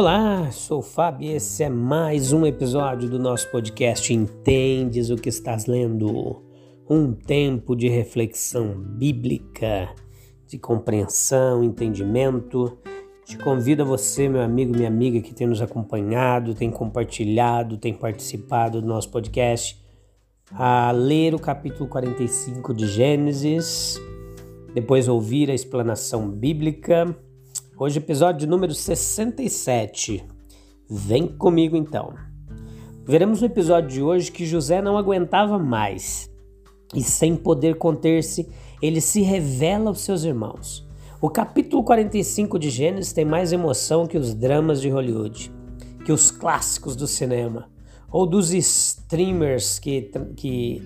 [0.00, 5.14] Olá, sou o Fábio e esse é mais um episódio do nosso podcast Entendes o
[5.14, 6.42] que estás lendo?
[6.88, 9.94] Um tempo de reflexão bíblica,
[10.46, 12.78] de compreensão, entendimento.
[13.26, 17.92] Te convido a você, meu amigo, minha amiga, que tem nos acompanhado, tem compartilhado, tem
[17.92, 19.78] participado do nosso podcast,
[20.50, 24.00] a ler o capítulo 45 de Gênesis,
[24.72, 27.14] depois ouvir a explanação bíblica
[27.82, 30.22] Hoje, episódio número 67.
[30.86, 32.12] Vem comigo então.
[33.06, 36.30] Veremos no episódio de hoje que José não aguentava mais
[36.94, 38.46] e, sem poder conter-se,
[38.82, 40.86] ele se revela aos seus irmãos.
[41.22, 45.50] O capítulo 45 de Gênesis tem mais emoção que os dramas de Hollywood,
[46.04, 47.70] que os clássicos do cinema
[48.12, 50.02] ou dos streamers que,
[50.36, 50.82] que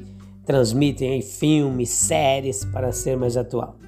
[0.46, 3.78] transmitem filmes, séries, para ser mais atual.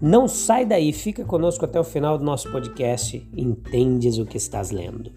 [0.00, 3.26] Não sai daí, fica conosco até o final do nosso podcast.
[3.34, 5.10] Entendes o que estás lendo.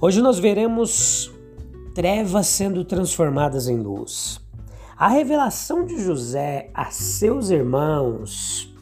[0.00, 1.30] Hoje nós veremos
[1.94, 4.40] trevas sendo transformadas em luz.
[4.96, 8.74] A revelação de José a seus irmãos,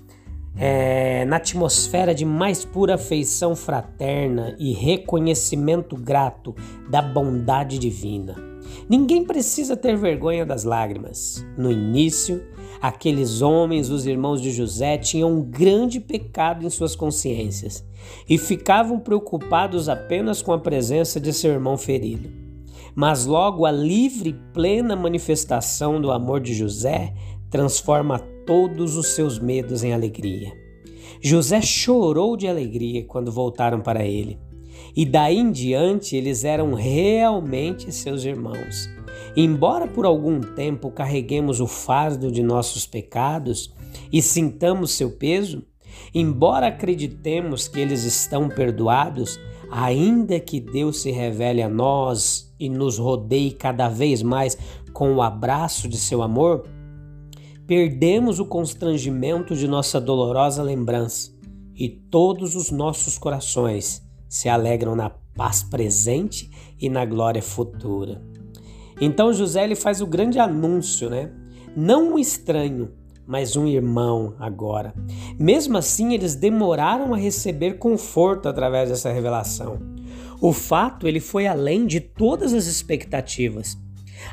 [0.56, 6.54] é, na atmosfera de mais pura afeição fraterna e reconhecimento grato
[6.90, 8.34] da bondade divina.
[8.88, 11.44] Ninguém precisa ter vergonha das lágrimas.
[11.56, 12.42] No início,
[12.80, 17.84] Aqueles homens, os irmãos de José, tinham um grande pecado em suas consciências
[18.28, 22.30] e ficavam preocupados apenas com a presença de seu irmão ferido.
[22.94, 27.14] Mas logo a livre e plena manifestação do amor de José
[27.50, 30.52] transforma todos os seus medos em alegria.
[31.20, 34.38] José chorou de alegria quando voltaram para ele.
[34.98, 38.90] E daí em diante eles eram realmente seus irmãos.
[39.36, 43.72] Embora por algum tempo carreguemos o fardo de nossos pecados
[44.12, 45.62] e sintamos seu peso,
[46.12, 49.38] embora acreditemos que eles estão perdoados,
[49.70, 54.58] ainda que Deus se revele a nós e nos rodeie cada vez mais
[54.92, 56.66] com o abraço de seu amor,
[57.68, 61.30] perdemos o constrangimento de nossa dolorosa lembrança
[61.72, 66.50] e todos os nossos corações se alegram na paz presente
[66.80, 68.20] e na glória futura.
[69.00, 71.30] Então José ele faz o grande anúncio, né?
[71.76, 72.92] Não um estranho,
[73.26, 74.92] mas um irmão agora.
[75.38, 79.78] Mesmo assim, eles demoraram a receber conforto através dessa revelação.
[80.40, 83.76] O fato ele foi além de todas as expectativas.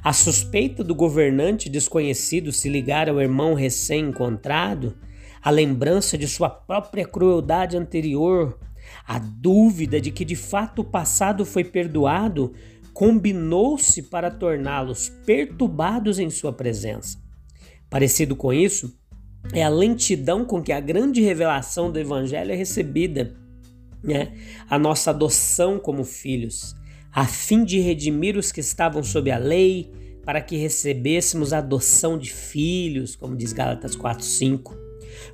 [0.04, 4.96] A suspeita do governante desconhecido se ligar ao irmão recém-encontrado,
[5.42, 8.58] a lembrança de sua própria crueldade anterior,
[9.06, 12.54] a dúvida de que de fato o passado foi perdoado
[12.94, 17.18] combinou-se para torná-los perturbados em sua presença.
[17.90, 18.98] Parecido com isso,
[19.54, 23.36] é a lentidão com que a grande revelação do Evangelho é recebida,
[24.02, 24.34] né?
[24.70, 26.74] a nossa adoção como filhos,
[27.12, 29.92] a fim de redimir os que estavam sob a lei,
[30.24, 34.85] para que recebêssemos a adoção de filhos, como diz Gálatas 4:5.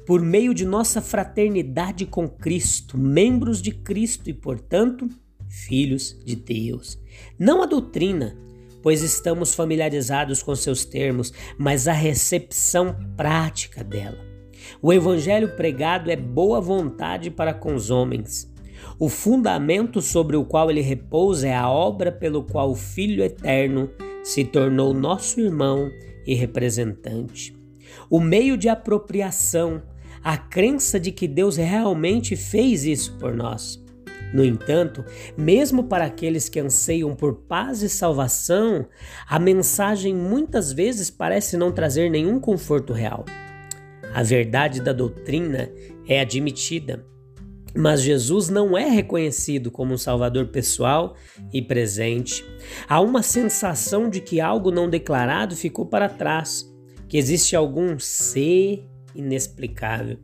[0.06, 5.08] Por meio de nossa fraternidade com Cristo, membros de Cristo e, portanto,
[5.50, 7.00] filhos de Deus.
[7.38, 8.38] Não a doutrina,
[8.81, 14.18] pois estamos familiarizados com seus termos, mas a recepção prática dela.
[14.81, 18.52] O evangelho pregado é boa vontade para com os homens.
[18.98, 23.90] O fundamento sobre o qual ele repousa é a obra pelo qual o Filho eterno
[24.24, 25.90] se tornou nosso irmão
[26.25, 27.61] e representante.
[28.10, 29.82] O meio de apropriação,
[30.24, 33.82] a crença de que Deus realmente fez isso por nós.
[34.34, 35.04] No entanto,
[35.38, 38.88] mesmo para aqueles que anseiam por paz e salvação,
[39.28, 43.26] a mensagem muitas vezes parece não trazer nenhum conforto real.
[44.14, 45.70] A verdade da doutrina
[46.08, 47.06] é admitida,
[47.76, 51.16] mas Jesus não é reconhecido como um Salvador pessoal
[51.54, 52.46] e presente.
[52.88, 56.70] Há uma sensação de que algo não declarado ficou para trás,
[57.12, 60.18] que existe algum ser inexplicável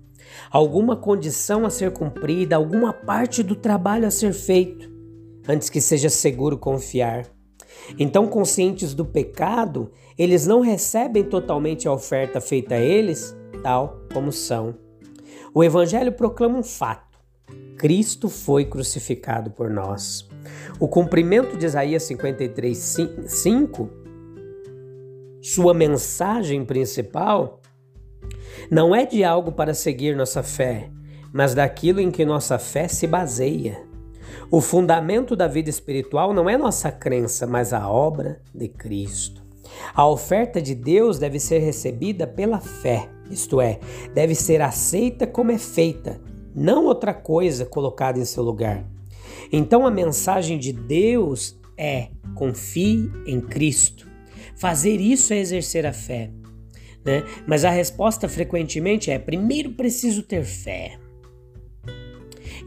[0.50, 4.90] alguma condição a ser cumprida, alguma parte do trabalho a ser feito,
[5.48, 7.26] antes que seja seguro confiar.
[7.98, 14.32] Então, conscientes do pecado, eles não recebem totalmente a oferta feita a eles tal como
[14.32, 14.76] são.
[15.54, 17.18] O Evangelho proclama um fato:
[17.78, 20.28] Cristo foi crucificado por nós.
[20.80, 22.78] O cumprimento de Isaías 53,
[23.26, 24.07] 5,
[25.48, 27.62] sua mensagem principal,
[28.70, 30.90] não é de algo para seguir nossa fé,
[31.32, 33.82] mas daquilo em que nossa fé se baseia.
[34.52, 39.42] O fundamento da vida espiritual não é nossa crença, mas a obra de Cristo.
[39.96, 43.80] A oferta de Deus deve ser recebida pela fé, isto é,
[44.14, 46.20] deve ser aceita como é feita,
[46.54, 48.84] não outra coisa colocada em seu lugar.
[49.50, 54.07] Então a mensagem de Deus é: confie em Cristo.
[54.58, 56.32] Fazer isso é exercer a fé.
[57.06, 57.24] Né?
[57.48, 60.98] Mas a resposta frequentemente é: primeiro preciso ter fé.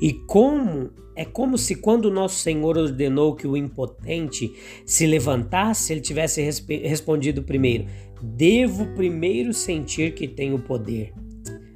[0.00, 4.50] E como é como se quando o nosso Senhor ordenou que o impotente
[4.86, 7.86] se levantasse, ele tivesse resp respondido primeiro:
[8.22, 11.12] Devo primeiro sentir que tenho poder.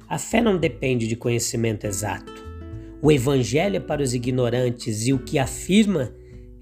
[0.07, 2.33] A fé não depende de conhecimento exato.
[3.01, 6.15] O evangelho é para os ignorantes e o que afirma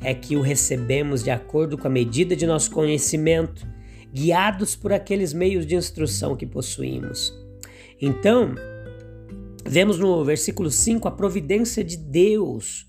[0.04, 3.66] é que o recebemos de acordo com a medida de nosso conhecimento,
[4.14, 7.34] guiados por aqueles meios de instrução que possuímos.
[8.02, 8.54] Então,
[9.66, 12.86] Vemos no versículo 5 a providência de Deus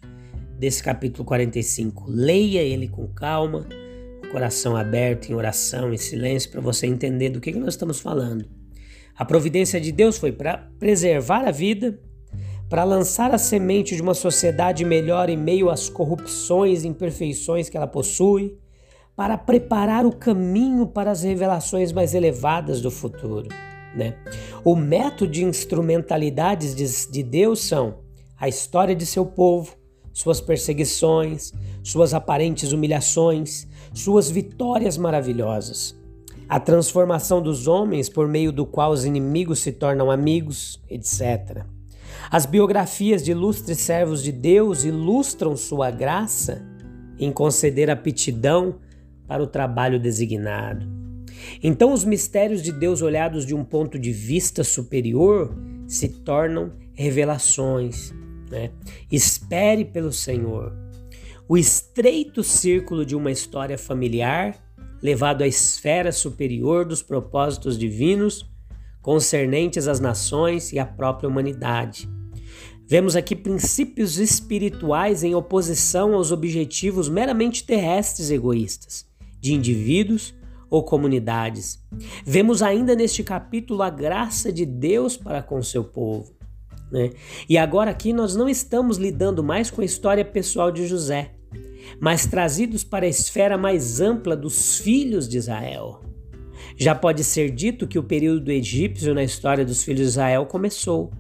[0.58, 2.04] desse capítulo 45.
[2.08, 3.66] Leia ele com calma,
[4.32, 8.44] coração aberto em oração, em silêncio, para você entender do que, que nós estamos falando.
[9.16, 11.98] A providência de Deus foi para preservar a vida,
[12.74, 17.76] para lançar a semente de uma sociedade melhor em meio às corrupções e imperfeições que
[17.76, 18.58] ela possui,
[19.14, 23.46] para preparar o caminho para as revelações mais elevadas do futuro.
[23.94, 24.16] Né?
[24.64, 28.00] O método de instrumentalidades de, de Deus são
[28.36, 29.76] a história de seu povo,
[30.12, 35.96] suas perseguições, suas aparentes humilhações, suas vitórias maravilhosas,
[36.48, 41.72] a transformação dos homens por meio do qual os inimigos se tornam amigos, etc.
[42.30, 46.64] As biografias de ilustres servos de Deus ilustram sua graça
[47.18, 48.76] em conceder aptidão
[49.26, 50.86] para o trabalho designado.
[51.62, 55.54] Então, os mistérios de Deus olhados de um ponto de vista superior
[55.86, 58.12] se tornam revelações.
[58.50, 58.70] Né?
[59.10, 60.72] Espere pelo Senhor.
[61.48, 64.56] O estreito círculo de uma história familiar,
[65.02, 68.48] levado à esfera superior dos propósitos divinos
[69.04, 72.08] concernentes às nações e à própria humanidade.
[72.86, 79.06] Vemos aqui princípios espirituais em oposição aos objetivos meramente terrestres egoístas
[79.38, 80.34] de indivíduos
[80.70, 81.78] ou comunidades.
[82.24, 86.32] Vemos ainda neste capítulo a graça de Deus para com seu povo.
[86.90, 87.10] Né?
[87.46, 91.34] E agora aqui nós não estamos lidando mais com a história pessoal de José,
[92.00, 96.00] mas trazidos para a esfera mais ampla dos filhos de Israel.
[96.76, 101.12] Já pode ser dito que o período egípcio na história dos filhos de Israel começou.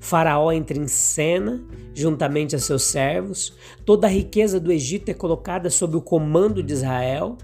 [0.00, 1.62] Faraó entra em cena
[1.94, 3.54] juntamente a seus servos,
[3.84, 7.36] toda a riqueza do Egito é colocada sob o comando de Israel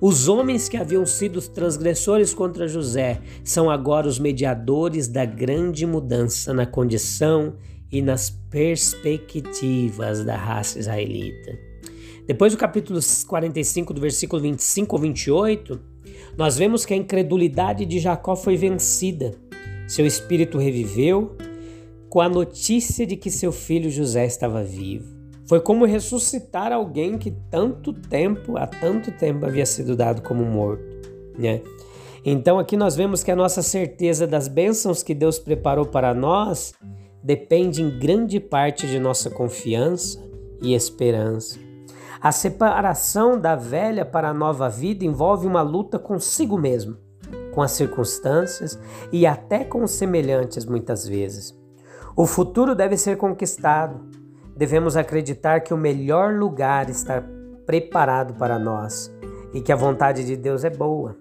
[0.00, 6.52] os homens que haviam sido transgressores contra José são agora os mediadores da grande mudança
[6.52, 7.54] na condição
[7.90, 11.58] e nas perspectivas da raça israelita.
[12.26, 15.80] Depois do capítulo 45, do versículo 25 ao 28,
[16.36, 19.34] nós vemos que a incredulidade de Jacó foi vencida.
[19.88, 21.36] Seu espírito reviveu
[22.08, 25.16] com a notícia de que seu filho José estava vivo.
[25.48, 30.84] Foi como ressuscitar alguém que tanto tempo, há tanto tempo havia sido dado como morto,
[31.38, 31.62] né?
[32.24, 36.74] Então aqui nós vemos que a nossa certeza das bênçãos que Deus preparou para nós
[37.22, 40.18] depende em grande parte de nossa confiança
[40.60, 41.65] e esperança.
[42.20, 46.96] A separação da velha para a nova vida envolve uma luta consigo mesmo,
[47.54, 48.78] com as circunstâncias
[49.12, 51.54] e até com os semelhantes muitas vezes.
[52.16, 54.00] O futuro deve ser conquistado,
[54.56, 57.22] devemos acreditar que o melhor lugar está
[57.66, 59.14] preparado para nós
[59.52, 61.16] e que a vontade de Deus é boa.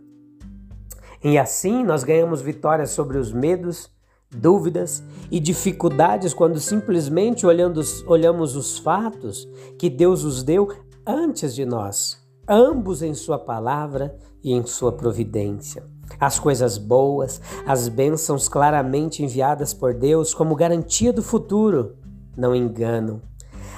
[1.23, 3.91] E assim nós ganhamos vitória sobre os medos,
[4.29, 9.47] dúvidas e dificuldades quando simplesmente olhando, olhamos os fatos
[9.77, 10.67] que Deus os deu
[11.05, 15.83] antes de nós, ambos em Sua palavra e em Sua providência.
[16.19, 21.95] As coisas boas, as bênçãos claramente enviadas por Deus como garantia do futuro
[22.37, 23.21] não enganam.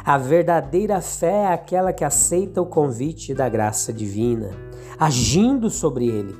[0.03, 4.51] A verdadeira fé é aquela que aceita o convite da graça divina,
[4.97, 6.35] agindo sobre ele,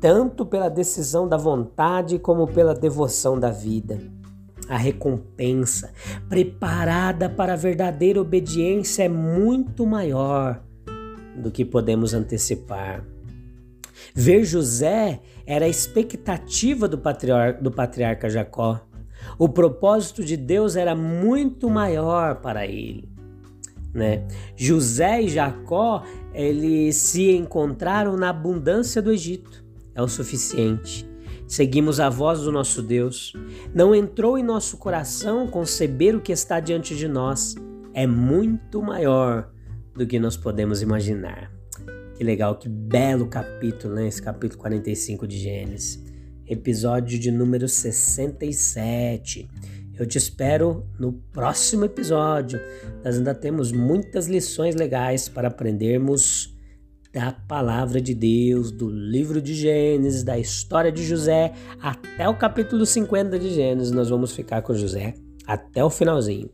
[0.00, 3.98] tanto pela decisão da vontade como pela devoção da vida.
[4.68, 5.92] A recompensa
[6.28, 10.62] preparada para a verdadeira obediência é muito maior
[11.36, 13.04] do que podemos antecipar.
[14.14, 17.00] Ver José era a expectativa do,
[17.60, 18.80] do patriarca Jacó.
[19.38, 23.08] O propósito de Deus era muito maior para ele.
[23.94, 24.26] Né?
[24.54, 29.64] José e Jacó eles se encontraram na abundância do Egito.
[29.94, 31.08] É o suficiente.
[31.48, 33.32] Seguimos a voz do nosso Deus.
[33.74, 37.54] Não entrou em nosso coração conceber o que está diante de nós.
[37.94, 39.50] É muito maior
[39.94, 41.50] do que nós podemos imaginar.
[42.14, 44.06] Que legal, que belo capítulo, né?
[44.06, 46.04] Esse capítulo 45 de Gênesis.
[46.46, 49.48] Episódio de número 67.
[49.98, 52.60] Eu te espero no próximo episódio.
[53.02, 56.57] Nós ainda temos muitas lições legais para aprendermos
[57.18, 62.86] da palavra de Deus, do livro de Gênesis, da história de José, até o capítulo
[62.86, 63.90] 50 de Gênesis.
[63.90, 66.48] Nós vamos ficar com José até o finalzinho.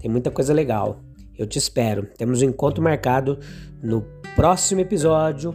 [0.00, 1.00] Tem muita coisa legal.
[1.38, 2.04] Eu te espero.
[2.18, 3.38] Temos um encontro marcado
[3.80, 5.54] no próximo episódio,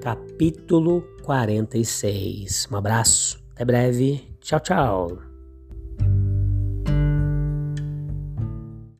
[0.00, 2.68] capítulo 46.
[2.70, 4.22] Um abraço, até breve.
[4.40, 5.29] Tchau, tchau.